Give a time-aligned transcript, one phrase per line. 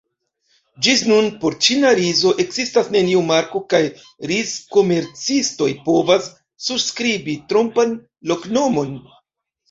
[0.85, 3.81] Ĝis nun por ĉina rizo ekzistas neniu marko kaj
[4.31, 6.31] rizkomercistoj povas
[6.69, 7.93] surskribi trompan
[8.33, 8.97] loknomon.